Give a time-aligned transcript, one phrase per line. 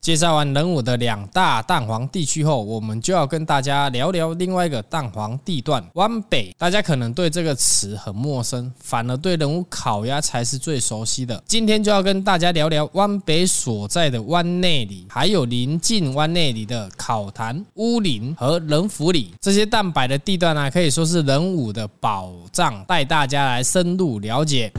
[0.00, 6.50] 介绍完仁武的两大蛋黄地区后，我们就要跟大家聊聊另外一个蛋黄地段——湾北。
[6.56, 11.42] 大家可能对这个词很陌生，反而对仁武烤鸭才是最熟悉的。
[11.46, 24.72] 今天就要跟大家聊聊湾北所在的湾内里，还有临近湾内里的考潭、乌林和仁福里这些蛋白的地段呢，可以说是仁武的宝藏，带大家来深入了解。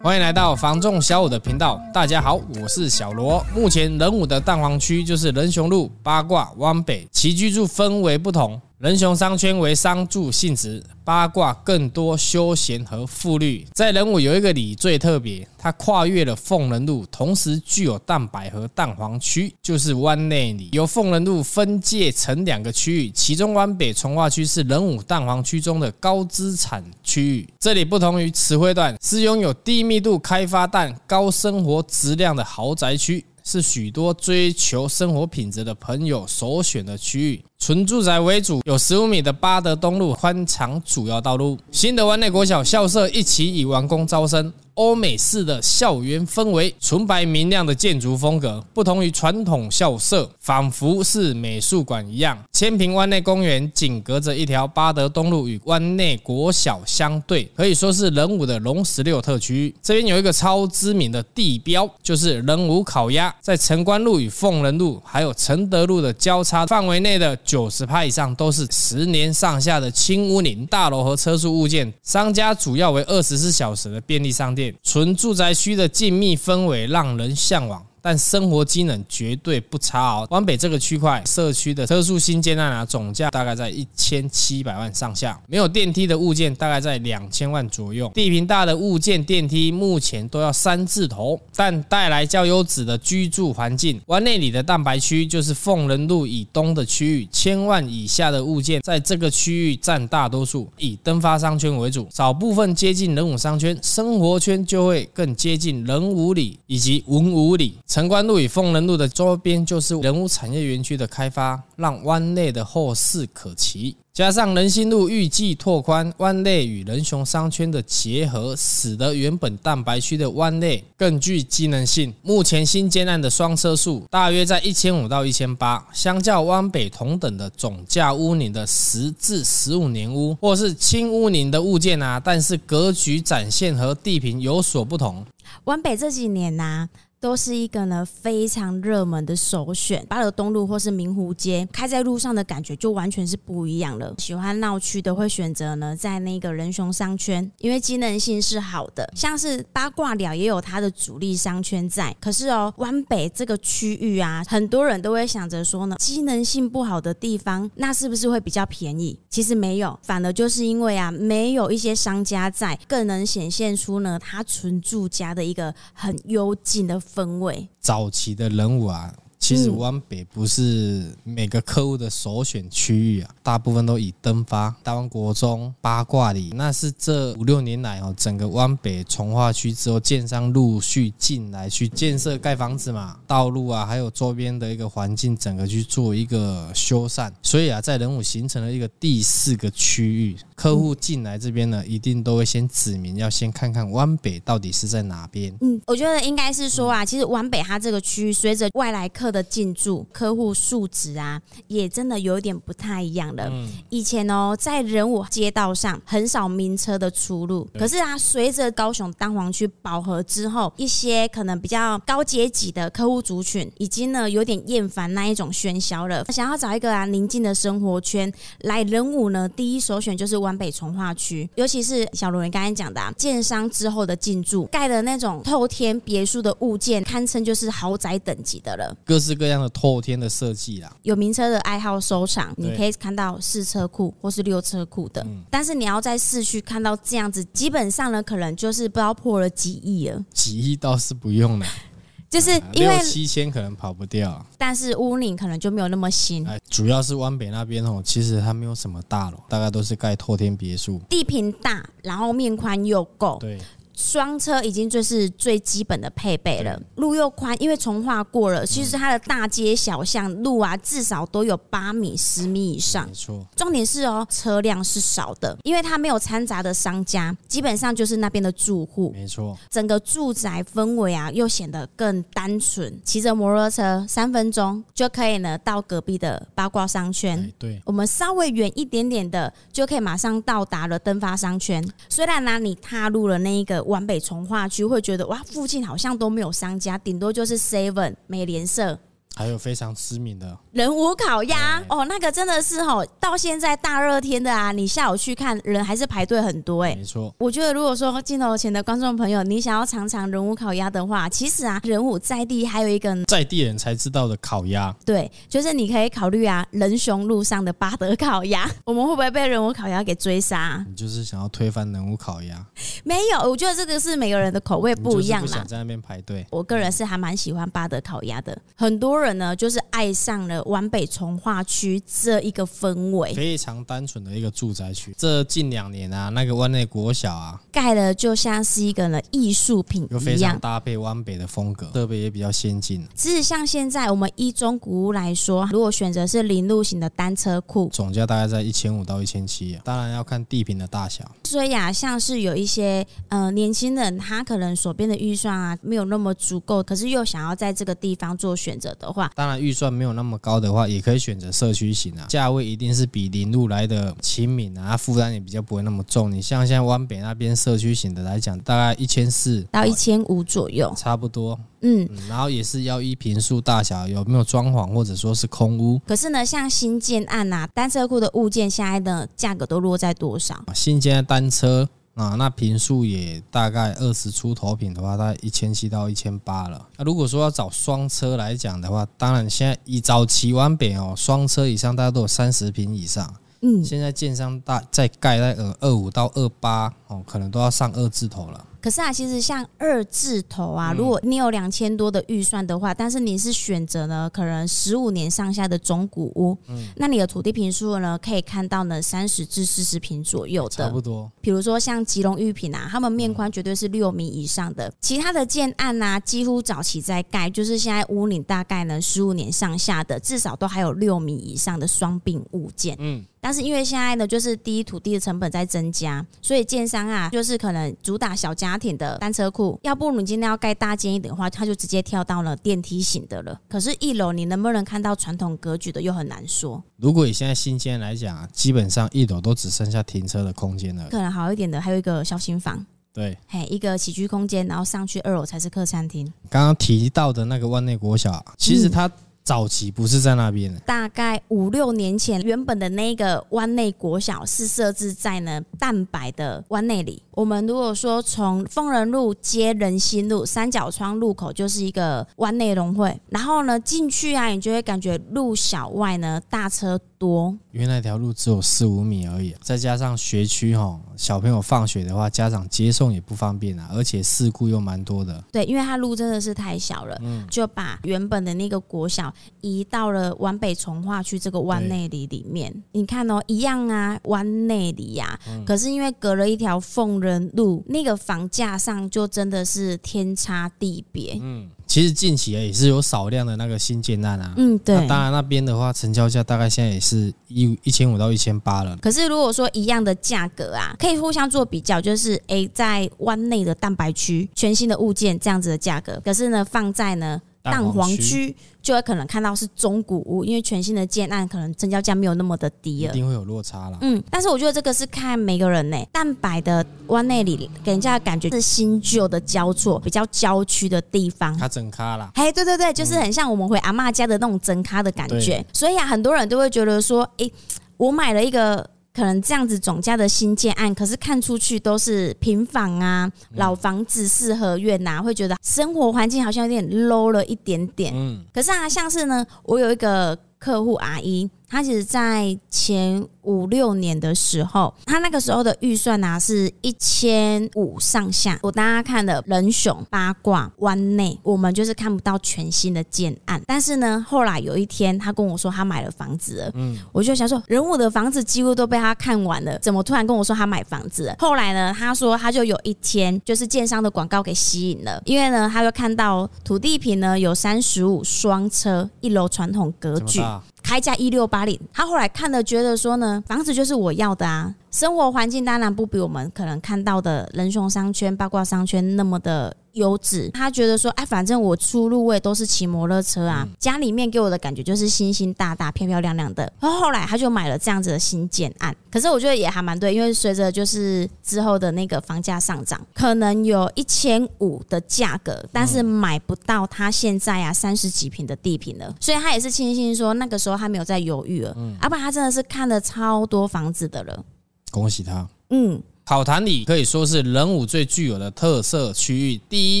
[0.06, 3.44] 欢迎来到房仲小五的频道，大家好，我是小罗。
[3.52, 8.62] 目前人五的蛋黄区就是仁雄路、八卦、湾北，其居住氛围不同。
[8.78, 13.66] 仁雄商圈为商住性质，八卦更多休闲和富裕。
[13.72, 20.68] 在仁武有一个里最特别，它跨越了凤仁路，同时具有蛋白和蛋黄区，就是湾内里。
[20.72, 27.48] 由凤仁路分界成两个区域，其中湾北重划区是仁武蛋黄区中的高资产区域。
[27.58, 33.24] 这里不同于慈惠段，是拥有低密度开发但高生活质量的豪宅区。
[33.46, 41.56] 是许多追求生活品质的朋友首选的区域，纯住宅为主，有十五米的巴德东路宽敞主要道路。
[41.70, 44.52] 新德湾内国小校舍一期已完工招生。
[44.74, 52.38] 欧美式的校园氛围，纯白明亮的建筑风格，不同于传统校舍，仿佛是美术馆一样。
[52.52, 59.74] 千坪湾内公园紧隔着一条巴德东路，与湾内国小相对，可以说是仁武的龙十六特区。
[59.82, 74.72] 这边有一个超知名的地标，就是仁武烤鸭，在城关路与凤仁路还有承德路的交叉范围内的九十趴以上都是十年上下的轻屋龄大楼和车速物件，商家主要为二十四小时的便利商店。
[74.84, 77.84] 纯住宅区的静谧氛围让人向往。
[78.06, 80.28] 但生活机能绝对不差哦。
[80.30, 88.08] 湾北这个区块社区的车速新建案啊，总价大概在一千七百万上下，没有电梯的物件大概在两千万左右。
[88.14, 94.00] 地平大的物件电梯目前都要三字头，但带来较优质的居住环境。
[94.06, 107.74] 湾内里的蛋白区就是凤仁路以东的区域，千万以下的物件在这个区域占大多数，以登发商圈为主，少部分接近人武商圈，生活圈就会更接近人武里以及文武里。
[107.96, 113.96] 城关路与凤仁路的周边就是人物产业园区的开发，让湾内的后市可期。
[114.12, 122.12] 加上仁新路预计拓宽，湾内与仁雄商圈的结合，使得原本蛋白区的湾内更具机能性。
[122.20, 135.24] 目前新建案的双车数大约在一千五到一千八，相较湾北同等的总价屋龄的十至十五年屋，或是轻屋龄的物件啊，但是格局展现和地坪有所不同。
[135.64, 136.88] 湾北这几年呐、啊。
[137.26, 144.14] 都是一个呢非常热门的首选，八德东路或是明湖街，开在路上的感觉就完全是不一样了。
[144.18, 149.12] 喜欢闹区的会选择呢在那个人雄商圈，因为机能性是好的。
[149.16, 159.18] 像是八卦寮也有它的主力商圈在，可是哦湾北这个区域啊，很多人都会想着说呢，机能性不好的地方，那是不是会比较便宜？
[159.28, 169.10] 其实没有，反而就是因为啊没有一些商家在，更能显现出呢它纯住家的一个很幽静的分位，早期的人物啊。
[169.38, 195.54] 其实湾北不是每个客户的首选区域啊，大部分都以登发、大湾国中、八卦里，那是这五六年来哦，整个湾北从化区之后，建商陆续进来去建设盖房子嘛，道路啊，还有周边的一个环境，整个去做一个修缮，所以啊，在人武形成了一个第四个区域，客户进来这边呢，一定都会先指明要先看看湾北到底是在哪边。
[195.60, 203.50] 嗯，我觉得应该是说啊，其实湾北它这个区域随着外来客的进驻，客户素质啊，也真的有点不太一样了。
[203.88, 218.32] 以前哦，在人武街道上很少名车的出入，可是啊，随着高雄蛋黄区饱和之后，一些可能比较高阶级的客户族群，已经呢有点厌烦那一种喧嚣了，想要找一个啊宁静的生活圈。
[218.60, 228.96] 来人武呢，第一首选就是湾北从化区，尤其是小罗你刚才讲的啊，建商之后的进驻，盖的那种透天别墅的物件，堪称就是豪宅等级的了。
[229.16, 235.26] 各式各样的透天的设计啦，有名车的爱好收藏，你可以看到四车库或是六车库的。
[235.48, 240.22] 但是你要在市区看到这样子，基本上呢，可能就是不知道破了几亿了。
[240.34, 241.66] 几亿倒是不用了，
[242.28, 244.44] 就是因为七千可能跑不掉。
[244.58, 246.46] 但是屋龄可能就没有那么新。
[246.46, 253.38] 哎，主要是湾北那边哦，其实它没有什么大楼，大概都是盖透天别墅，地坪大，然后面宽又够。
[253.40, 253.58] 对。
[253.96, 263.06] 双车已经就是最基本的配备了，路又宽，因为从化过了，其实它的大街小巷路啊，至少都有八米、十米以上。
[263.06, 269.10] 没错，重点是哦，车辆是少的，因为它没有掺杂的商家，基本上就是那边的住户。
[269.12, 273.00] 没错，整个住宅氛围啊，又显得更单纯。
[273.02, 277.50] 骑着摩托车三分钟就可以呢到隔壁的八卦商圈。
[277.58, 281.82] 对，我们稍微远一点点的就可以马上到达了登发商圈。
[282.10, 283.85] 虽然呢、啊，你踏入了那一个。
[283.86, 288.98] 皖北从化区会觉得哇，附近好像都没有商家，顶多就是 Seven 美联社。
[289.38, 296.94] 还有非常知名的人武烤鸭哦，那个真的是哦，到现在大热天的啊，你下午去看人还是排队很多哎。
[296.96, 310.82] 没错，我觉得如果说镜头前的观众朋友，你想要尝尝人武烤鸭的话，其实啊，人武在地还有一个在地人才知道的烤鸭，对，就是你可以考虑啊，仁雄路上的巴德烤鸭， 我们会不会被人武烤鸭给追杀？
[310.88, 312.66] 你就是想要推翻人武烤鸭？
[313.04, 315.46] 没有，我觉得这个是每个人的口味不一样啦。
[315.46, 319.25] 不想在那边排队，我个人是还蛮喜欢巴德烤鸭的，很多人。
[319.34, 325.14] 呢，就是爱上了湾北从化区这一个氛围，非常单纯的一个住宅区。
[325.16, 333.06] 这近两年啊，那个湾内国小啊，盖的就像是一个呢艺术品一样，非常搭配湾北的风格，设备也比较先进。
[333.14, 341.24] 其实像现在我们一中古屋来说，如果选择是零路型的单车库，总价大概在一千五到一千七啊，当然要看地坪的大小。
[341.46, 349.30] 所以啊，像是有一些呃年轻人，他可能手边的预算啊没有那么足够，可是又想要在这个地方做选择的话。
[349.36, 356.30] 当然预算没有那么高的话，也可以选择社区型啊，价位一定是比林路来的亲民啊，负担也比较不会那么重。
[356.32, 361.58] 你像现在湾北那边社区型的来讲，大概一千四到一千五左右，差不多。
[361.86, 366.00] 嗯，嗯，然后也是要依坪数大小，有没有装潢或者说是空屋。
[366.06, 370.64] 可是呢，像新建案啊，单车库的物件现在的价格都落在多少？
[370.74, 371.88] 新建单车。
[372.16, 376.88] 啊，那坪数也大概二十出头坪的话，大概一千七到一千八了。
[376.96, 383.30] 那如果说要找双车来讲的话，当然现在以早期湾北哦，双车以上大家都有三十坪以上。
[383.60, 388.64] 嗯，现在建商大在盖在呃二五到二八哦，可能都要上二字头了。
[388.86, 401.28] 可是啊，其实像二字头啊，如果你有两千多的预算的话，但是你是选择呢，可能十五年上下的中古屋，嗯，那你的土地坪数呢，可以看到呢三十至四十坪左右的，差不多。
[401.40, 413.24] 比如说像吉隆玉品啊，他们面宽绝对是六米以上的，其他的建案啊，几乎早期在盖，就是现在屋龄大概呢十五年上下的，至少都还有六米以上的双并物件，嗯。
[413.46, 423.60] 但是因为现在呢，就是第一土地的成本在增加，所以建商啊，就是可能主打小家庭的单车库，要不你今天要盖大间一点的话，他就直接跳到了电梯型的了。
[423.68, 426.82] 可是，一楼你能不能看到传统格局的，又很难说。
[426.96, 431.06] 如果以现在新建来讲啊，基本上一楼都只剩下停车的空间了。
[431.08, 436.26] 可能好一点的，还有一个小型房，对，嘿，一个起居空间，然后上去二楼才是客餐厅。
[436.50, 439.12] 刚刚提到的那个万内国小，其实它、嗯。
[439.46, 447.22] 早期不是在那边，大概五六年前，原本的那个湾内国小是设置在呢蛋白的湾内里。
[447.36, 465.44] 我们如果说从丰仁路接仁心路三角窗路口，就是一个湾内融汇，然后呢进去啊，你就会感觉路小外呢大车多，因为那条路只有四五米而已，再加上学区哈，小朋友放学的话，家长接送也不方便啊，而且事故又蛮多的。
[465.52, 469.30] 对，因为它路真的是太小了，嗯，就把原本的那个国小
[469.60, 472.74] 移到了湾北从化区这个湾内里里面。
[472.92, 481.38] 你看哦，一样啊，湾内里呀，可是因为隔了一条凤仁路，那个房价上就真的是天差地别。
[481.42, 481.68] 嗯。
[481.86, 484.92] 其实近期也是有少量的那个新建案啊，嗯，对。
[484.96, 488.96] 那当然那边的话，成交价大概现在也是一一千五到一千八了。
[488.96, 497.40] 可是如果说一样的价格啊，可以互相做比较，就是诶，在湾内的蛋白区，全新的物件这样子的价格，可是呢，放在呢。
[497.70, 503.98] 蛋黄区就会可能看到是中古屋，因为全新的建案可能成交价没有那么的低了，一定会有落差了。
[504.00, 505.96] 嗯，但是我觉得这个是看每个人呢。
[506.12, 511.56] 蛋白的湾内里给人家的感觉是新旧的交错，比较郊区的地方。
[511.58, 515.64] 它整咖啦，嘿，对对对，就是很像我们回阿嬷家的那种整咖的感觉。
[515.72, 517.52] 所以啊，很多人都会觉得说，诶，
[517.96, 518.88] 我买了一个。
[519.16, 528.12] 可能这样子总价的新建案，可是看出去都是平房啊、老房子、四合院呐，会觉得生活环境好像有点 low 了一点点。
[528.14, 538.58] 嗯，可是啊，像是呢，我有一个客户阿姨，他其实在前五六年的时候，他那个时候的预算呢、啊、是一千五上下。
[538.62, 543.60] 我大家看的人熊、八卦、湾内，我们就是看不到全新的建案。
[543.66, 551.36] 但是呢，后来有一天他跟我说他买了房子了，嗯，我就想说人物的房子几乎都被他看完了，怎么突然跟我说他买房子了？
[551.38, 560.40] 后来呢，他说他就有一天就是建商的广告给吸引了，因为呢，他就看到土地坪呢有三十五双车，一楼传统格局。
[560.86, 564.72] 开价一六八零，他后来看了，觉得说呢，房子就是我要的啊。
[564.92, 570.48] 生活环境当然不比我们可能看到的人熊商圈、八卦商圈那么的优质。
[570.54, 576.72] 他觉得说，哎，反正我出入位都是骑摩托车啊，家里面给我的感觉就是星星大大、漂漂亮亮的。
[576.80, 578.94] 然后后来他就买了这样子的新建案。
[579.10, 589.14] 可是我觉得也还蛮对，因为随着就是之后的那个房价上涨，可能有一千五的价格，但是买不到他现在啊三十几平的地平了。
[589.20, 594.44] 所以他也是庆幸说，那个时候他没有再犹豫了，嗯，要不然他真的是看了超多房子的了。
[594.90, 595.48] 恭喜他。
[595.70, 596.02] 嗯。
[596.28, 599.60] 草潭里可以说是仁武最具有的特色区域。
[599.68, 600.00] 第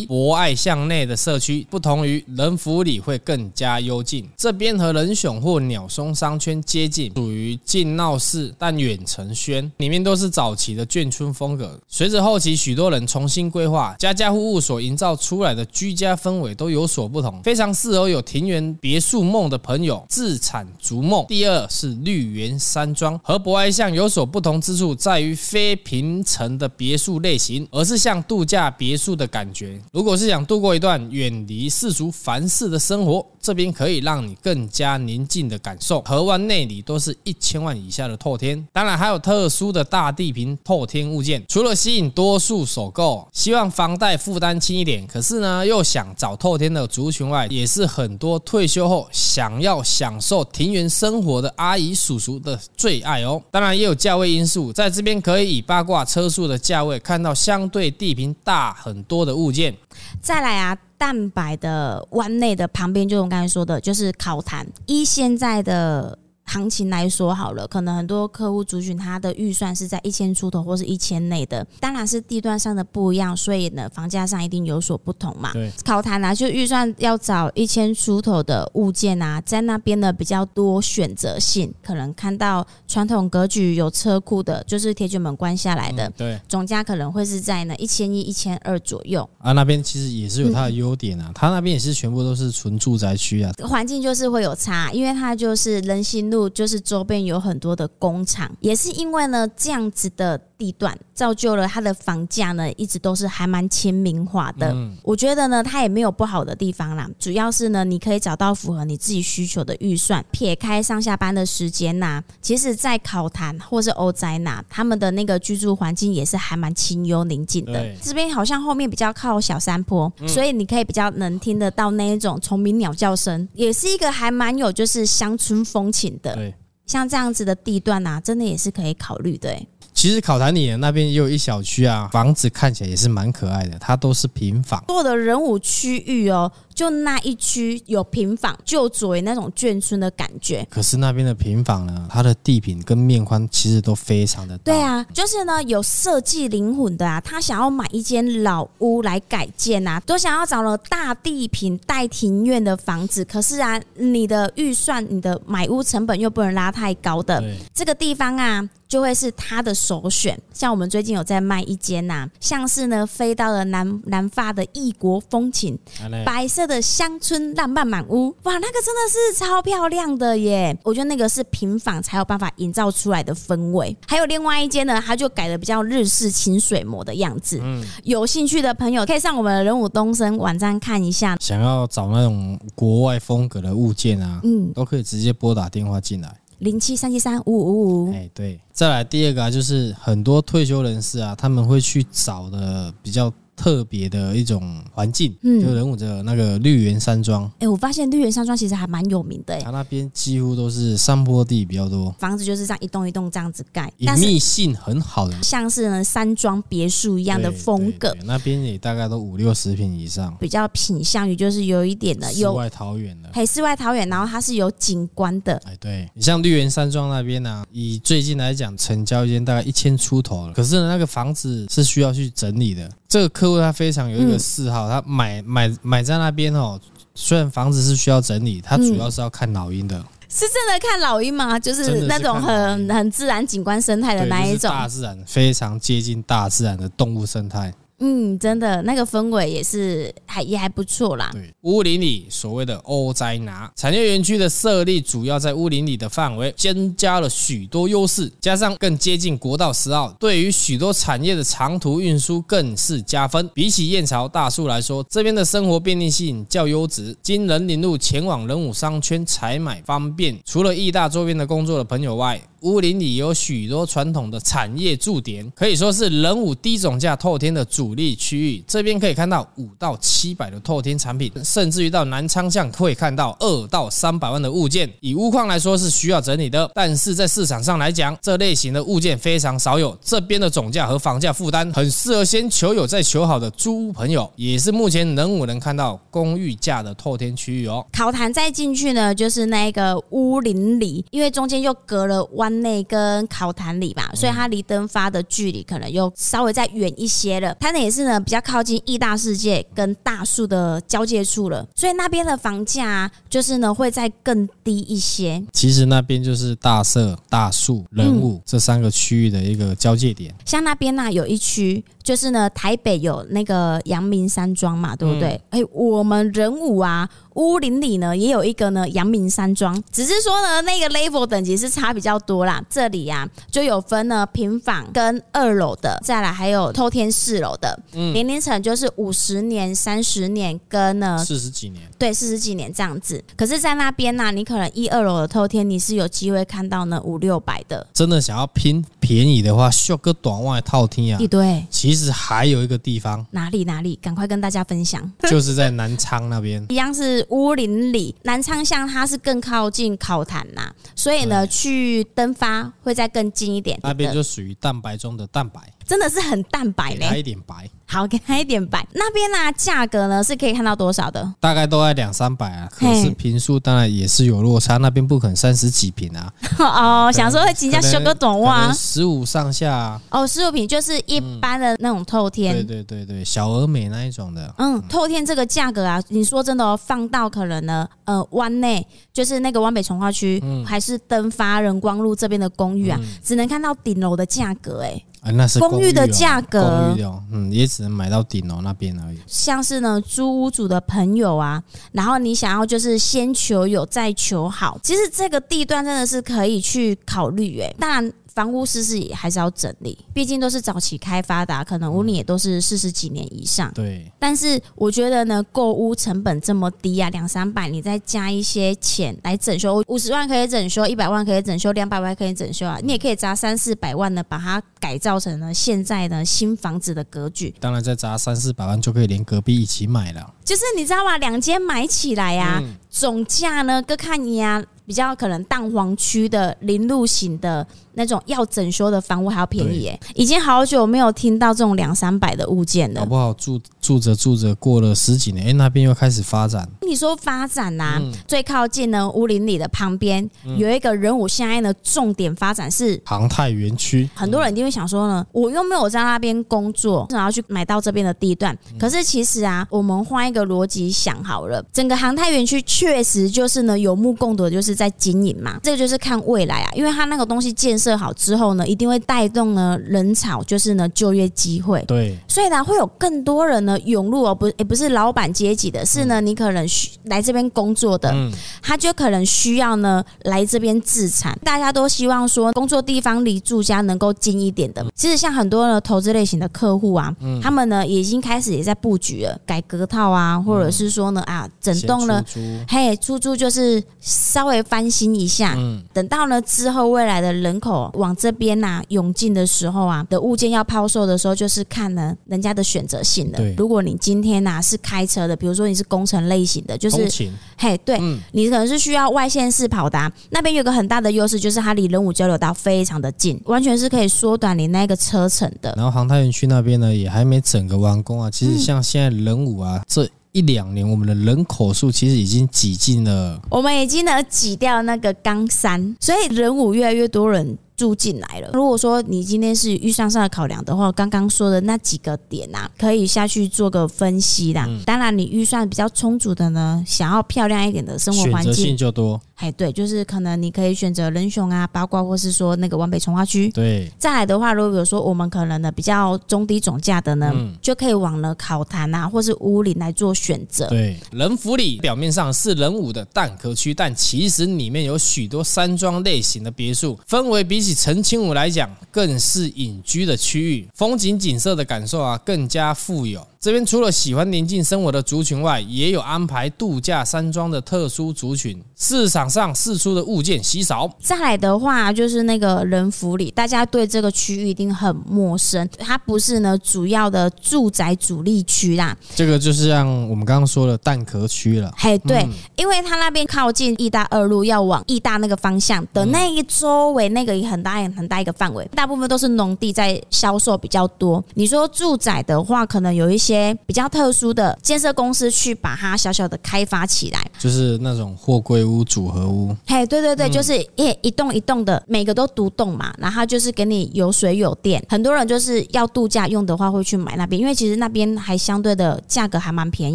[0.00, 4.26] 一，博爱巷内的社区不同于仁福里会更加幽静。
[4.34, 11.78] 这边和仁雄或鸟松商圈接近，属于近闹市但远承轩，里面都是早期的眷村风格。
[11.86, 21.26] 随着后期许多人重新规划，家家户户所营造出来的居家氛围都有所不同，非常适合有庭园别墅梦的朋友自产逐梦。
[21.28, 26.13] 第二是绿园山庄，和博爱巷有所不同之处在于非平。
[26.14, 29.80] 平层的别墅类型，而是像度假别墅的感觉。
[29.92, 36.00] 如果是想度过一段远离世俗凡事的生活，这边可以让你更加宁静的感受。
[36.02, 41.44] 河湾内里都是一千万以下的透天，当然还有特殊的大地坪透天物件。
[41.48, 53.42] 除了吸引多数首购，希望房贷负担轻一点，可是呢又想找透天的族群外，也是很多退休后想要享受庭园生活的阿姨叔叔的最爱哦。
[53.50, 56.03] 当然也有价位因素，在这边可以以八卦。
[56.04, 59.74] 车速的价位，看到相对地平大很多的物件。
[60.20, 64.66] 再来啊，蛋白的湾内的旁边，就我刚才说的，就是烤坛。
[64.86, 66.18] 依现在的。
[66.46, 75.52] 行情来说好了，可能很多客户族群他的预算是在一千出头或是一千内的，当然是地段上的不一样，所以呢，房价上一定有所不同嘛。
[75.52, 89.52] 对，考谈啊，就预算要找一千出头的物件啊，在那边呢比较多选择性，可能看到传统格局有车库的，就是铁卷门关下来的，对，总价可能会是在呢一千一、一千二左右啊。
[89.52, 96.33] 那边其实也是有它的优点啊，它那边也是全部都是纯住宅区啊，环境就是会有差，因为它就是人行路。
[96.50, 104.72] 就是周边有很多的工厂，也是因为呢这样子的地段，造就了它的房价呢一直都是还蛮亲民化的。
[104.72, 110.24] 嗯，我觉得呢它也没有不好的地方啦，主要是呢你可以找到符合你自己需求的预算。
[110.30, 117.94] 撇开上下班的时间呐，其实在考坛或是欧宅呐，他们的那个居住环境也是还蛮清幽宁静的。
[118.02, 126.52] 这边好像后面比较靠小山坡，所以你可以比较能听得到那一种虫鸣鸟叫声，也是一个还蛮有就是乡村风情的。
[126.86, 129.58] 像这样子的地段啊，真的也是可以考虑的。
[129.94, 134.84] 其实考坛里那边也有一小区啊，房子看起来也是蛮可爱的，它都是平房。
[134.88, 136.50] 做的人武区域哦。
[136.74, 140.66] 就那一区有平房，就作为那种眷村的感觉。
[140.68, 144.64] 可是那边的平房呢，它的地坪跟面宽其实都非常的大。
[144.64, 153.24] 对啊，就是呢有设计灵魂的啊，他想要买一间老屋来改建啊，都想要找了大地坪带庭院的房子。
[153.24, 157.40] 可是啊，你的预算、你的买屋成本又不能拉太高的，
[157.72, 160.36] 这个地方啊，就会是他的首选。
[160.52, 165.78] 像我们最近有在卖一间呐、啊，像是呢飞到了南南法的异国风情，
[166.24, 166.63] 白色。
[166.66, 170.76] 的乡村浪漫满屋，哇，那个真的是超漂亮的耶！
[170.82, 173.96] 我觉得那个是平房才有办法营造出来的氛围。
[174.06, 177.58] 还有另外一间呢，它就改的比较日式清水模的样子。
[177.62, 181.36] 嗯，有兴趣的朋友可以上我们的仁武东升网站看一下。
[181.40, 188.12] 想要找那种国外风格的物件啊，嗯，都可以直接拨打电话进来，零七三七三五五五五。
[188.12, 193.32] 哎，对，再来第二个啊，就是很多退休人士啊，他们会去找的比较。
[193.64, 197.50] 特别的一种环境，嗯，就仁武的那个绿园山庄。
[197.60, 208.14] 哎，我发现绿园山庄其实还蛮有名的，哎，它那边几乎都是山坡地比较多，房子就是这样一栋一栋这样子盖，隐秘性很好的，像是呢山庄别墅一样的风格。
[208.26, 215.54] 那边也大概都五六十平以上，比较偏向于就是有一点的有世外桃源的，嘿，世外桃源，然后它是有景观的。
[215.64, 222.90] 哎，对你像绿园山庄那边呢，啊，以最近来讲，成交一间大概一千出头了，可是呢那个房子是需要去整理的。
[223.14, 226.80] 这个客户他非常有一个嗜好，他买买买在那边哦。
[227.14, 229.96] 虽然房子是需要整理，他主要是要看老鹰的。
[230.28, 231.56] 是真的看老鹰吗？
[231.56, 237.72] 就是那种很很自然景观生态的那一种，大自然非常接近大自然的动物生态。
[238.06, 241.30] 嗯，真的那个氛围也是还也还不错啦。
[241.32, 253.48] 对，乌林里所谓的欧摘拿产业园区的设立，主要在乌林里的范围增加了许多优势，加上更接近国道十号，对于许多产业的长途运输更是加分。
[253.54, 257.16] 比起燕巢大树来说，这边的生活便利性较优质。
[257.22, 268.64] 经人林路前往仁武商圈采买方便，除了义大周边的工作的朋友外，乌林里有许多传统的产业驻点，可以说是人武低总价透天的主力区域。
[268.66, 274.90] 这边可以看到五到七百的透天产品，甚至于到南昌巷可以看到二到三百万的物件。
[275.00, 279.94] 以屋况来说是需要整理的，但是在市场上来讲，这类型的物件非常少有。
[280.00, 287.84] 这边的总价和房价负担很适合先求有再求好的租屋朋友，也是目前人武能看到公寓价的透天区域哦。
[287.92, 292.53] 考坛再进去呢，就是那个乌林里，因为中间又隔了弯。
[292.62, 297.54] 内跟考坛里吧，所以它离登发的距离可能又稍微再远一些了。
[297.60, 305.42] 它那也是呢，比较靠近义大世界跟大树的交界处了，所以那边的房价就是呢会再更低一些。
[305.52, 310.34] 其实那边就是大社、大树、人武这三个区域的一个交界点。
[310.44, 315.40] 像那边呢有一区，就是呢台北有那个阳明山庄嘛，对不对？
[315.50, 317.08] 哎，我们人武啊。
[317.34, 322.62] 乌林里呢也有一个呢阳明山庄，只是说呢那个 level 等级是差比较多啦。
[322.70, 333.22] 这里呀、啊、就有分呢平房跟二楼的，再来还有透天四楼的，嗯，年龄层就是五十年、三十年跟呢四十几年，对，四十几年这样子。
[333.36, 337.84] 可是，在那边呢、啊，你可能一二楼的透天你是有机会看到呢五六百的。
[337.92, 341.20] 真的想要拼便宜的话，秀个短外套天啊。
[341.20, 341.66] 一堆。
[341.68, 347.23] 其实还有一个地方，哪里哪里，赶快跟大家分享，就是在南昌那边， 一样是。
[347.30, 353.78] 乌林里南昌巷，它是更靠近考坛呐，所以呢，去登发会再更近一点。
[353.82, 357.70] 那边就属于蛋白中的蛋白，真的是很蛋白嘞，给它一点白。
[357.94, 358.84] 好，给他一点白。
[358.92, 361.32] 那边呢、啊，价格呢是可以看到多少的？
[361.38, 362.68] 大概都在两三百啊。
[362.68, 366.32] 可是平数当然也是有落差，那边不可能三十几平啊。
[366.58, 370.00] 哦，想说会人家修个短袜，十五上下、啊。
[370.10, 372.54] 哦，十五平就是一般的那种透天。
[372.54, 374.52] 对对对对，小而美那一种的。
[374.58, 385.06] 嗯，透天这个价格啊，你说真的哦，放到可能呢，呃，湾内就是那个湾北从化区，嗯、还是登发仁光路这边的公寓啊，嗯、只能看到顶楼的价格哎、欸。
[385.24, 389.18] 啊，那是公寓的价格，公寓的，嗯，也只能买到顶楼那边而已。
[389.26, 391.62] 像是呢，租屋主的朋友啊，
[391.92, 397.74] 然后你想要就是先求有再求好，其实这个地段真的是可以去考虑诶。
[397.78, 398.12] 当然。
[398.34, 403.72] 房屋是是也还是要整理，毕竟都是早期开发的，可能屋龄也都是四十几年以上。
[403.72, 404.10] 对。
[404.18, 417.54] 但是我觉得呢，购屋成本这么低啊，两三百，你再加一些钱来整修，五十万可以整修，一百万可以整修，两百万可以整修啊，你也可以砸三四百万的把它改造成了现在的新房子的格局。
[417.60, 420.34] 当然，再砸三四百万就可以连隔壁一起买了。
[420.44, 421.16] 就是你知道吗？
[421.18, 424.64] 两间买起来呀、啊，嗯、总价呢，各看你呀、啊。
[424.86, 433.00] 比较可能蛋黄区的临路型的那种要整修的房屋还要便宜耶，已经好久没有听到这种两三百的物件了。
[433.00, 436.68] 好不好住住着住着过了十几年，哎，那边又开始发展。
[436.86, 444.08] 你说发展呐，最靠近呢乌林里的旁边有一个人武现在的重点发展是航太园区。
[444.14, 448.56] 很多人一定会想说呢，我又没有在那边工作，想要去买到这边的地段。
[448.78, 454.74] 可是其实啊，我们换一个逻辑想好了，整个航太园区确实就是呢有目共睹，就是。
[454.74, 461.80] 在经营嘛，这个就是看未来啊，因为它那个东西建设好之后呢，一定会带动呢人潮，就是呢就业机会。
[461.86, 468.12] 对，所以呢会有更多人呢涌入哦，不也不是老板阶级的，是呢你可能需来这边工作的，
[468.60, 471.38] 他就可能需要呢来这边自产。
[471.44, 474.84] 大家都希望说工作地方离住家能够近一点的。
[474.94, 482.24] 其实像很多呢投资类型的客户啊，他们呢已经开始也在布局了，改革套啊，或者是说呢啊整栋呢，
[482.66, 484.64] 嘿出租就是稍微。
[484.64, 493.38] 翻新一下，嗯，等到呢之后未来的人口往这边呐涌进的时候啊，的物件要抛售的时候，就是看呢人家的选择性的。
[493.64, 497.08] 对，如果你今天呐是开车的，比如说你是工程类型的，就是
[497.56, 505.72] 嘿，对，嗯，你可能是需要外线式跑的，那边有个很大的优势，就是它离人武交流道非常的近，完全是可以缩短你那个车程的。
[505.76, 510.06] 然后航太园区那边呢也还没整个完工啊，其实像现在人武啊这。
[510.34, 518.50] 一两年，我们的人口数其实已经挤进了，我们已经能挤掉那个冈山，所以人武越来越多人住进来了。
[518.52, 524.68] 如果说你今天是预算上的考量的话，刚刚说的那几个点啊，可以下去做个分析啦。
[524.86, 529.20] 当然，你预算比较充足的呢，想要漂亮一点的生活环境，性就多。
[529.36, 533.50] 哎，对，就是可能你可以选择人雄啊、八卦，或是说那个湾北重划区。
[533.50, 540.68] 对，再来的话，如果说我们可能呢比较中低总价的呢，嗯、就可以往了考坛啊，或是乌林来做选择。
[540.68, 553.26] 对，仁福里表面上是仁武的蛋壳区，但其实里面有许多山庄类型的别墅，氛围比起澄清湖来讲，更是隐居的区域，风景景色的感受啊，更加富有。
[553.44, 558.58] 这边除了喜欢宁静生活的族群外，也有安排度假山庄的特殊族群。
[558.74, 560.90] 市场上释出的物件稀少。
[560.98, 565.68] 再来的话，就是那个人福里，大家对这个区域一定很陌生。
[565.78, 568.96] 它不是呢主要的住宅主力区啦。
[569.14, 571.70] 这个就是像我们刚刚说的蛋壳区了。
[571.76, 581.22] 嘿，对，嗯、因为它那边靠近义大二路，要往义大那个方向的那一周围，那个也很大很大一个范围，大部分都是农地在销售比较多。
[581.34, 583.33] 你说住宅的话，可能有一些。
[583.34, 589.54] 些比较特殊的建设公司去把它小小的开发起来，就是那种货柜屋、组合屋。
[589.66, 594.82] 嘿，对对对，就是一一栋一栋的，每个都独栋嘛，然后就是给你有水有电。
[594.88, 599.94] 很多人就是要度假用的话，会去买那边，因为其实那边还相对的价格还蛮便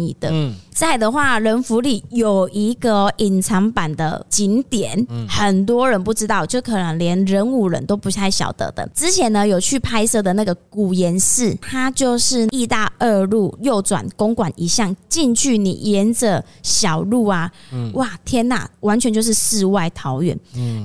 [0.00, 0.28] 宜的。
[0.30, 0.54] 嗯。
[0.72, 8.88] 在的话，仁福里有一个隐藏版的景点，嗯很多人不知道，就可能连人五人都不太晓得的。
[8.94, 17.50] 之前呢，有去拍摄的那个古岩寺，它就是义大二路右转公馆一巷进去，你沿着小路啊，
[17.94, 20.38] 哇，天呐，完全就是世外桃源。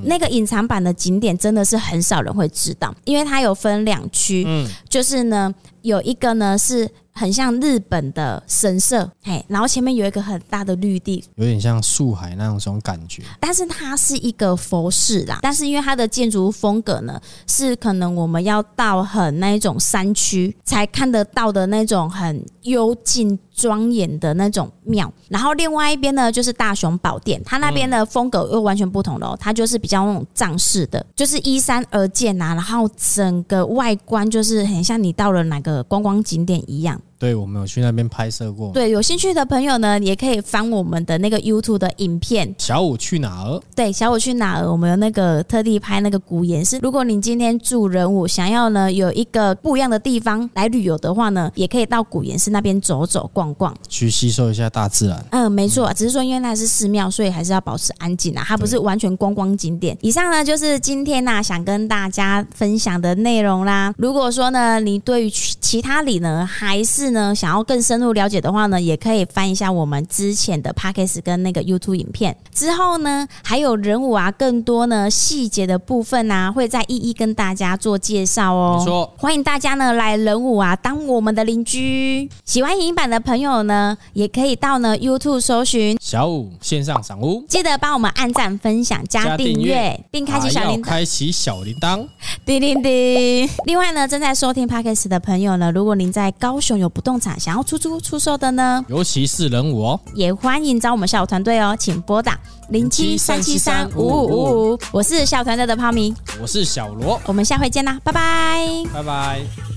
[0.06, 4.48] 那个隐藏版的景点真的是很少人会知道，因为它有分两区，
[4.88, 6.90] 就是呢，有一个呢是。
[7.18, 13.24] 很像日本的神社，嘿，然后前面有一个很大的绿地，有点像树海那种感觉。
[13.40, 25.12] 但是它是一个佛寺啦，但是因为它的建筑风格呢，是可能我们要到很那种山区才看得到的那种很幽静庄严的那种庙。
[25.30, 37.02] 然后另外一边呢，就是大雄宝殿，它那边的风格又完全不同了，它就是比较那种藏式的，就是依山而建呐、啊，然后整个外观就是很像你到了哪个观光景点一样。
[37.26, 38.72] 对，我们有去那边拍摄过。
[38.72, 42.54] 对，有兴趣的朋友呢，也可以翻我们的那个 YouTube 的影片。
[42.60, 43.60] 小五去哪儿？
[43.76, 44.72] 对，小五去哪儿？
[44.72, 46.78] 我们有那个特地拍那个古岩寺。
[46.84, 55.26] 如果你今天住仁武，想要呢有一个不一样的地方来旅游的话呢，也可以到古岩寺那边走走逛逛，去吸收一下大自然。
[55.32, 59.98] 嗯，没错，只是说因为那是寺庙，所以还是要保持安静啊，它不是完全观光景点。
[60.02, 63.92] 以上呢就是今天呢、啊、想跟大家分享的内容啦。
[63.98, 72.38] 如果说呢你对于其他里呢还是呢想要更深入了解的话呢，也可以翻一下我们之前的 Podcast 跟那个 YouTube 影片。
[72.54, 78.78] 之后呢，还有人物啊，更多呢细节的部分啊，会再一一跟大家做介绍哦。
[78.78, 82.30] 没错，欢迎大家呢来人物啊，当我们的邻居。
[82.44, 92.06] 喜欢影音版的朋友呢，也可以到呢 YouTube 搜寻小五线上赏屋，记得帮我们按赞、分享、加订阅，并开启小铃铛，开启小铃铛，
[92.46, 93.50] 叮叮叮。
[93.66, 104.72] 另外呢，正在收听 Podcast 的朋友呢，如果您在高雄有不动产，想要出租出售的呢，尤其是人物哦，也欢迎找我们校友团队哦，请拨打零七三七三五五五。
[104.72, 104.80] 五。
[104.94, 109.75] 我是校友团队的泡米，我是小罗，我们下回见啦，拜拜，拜拜。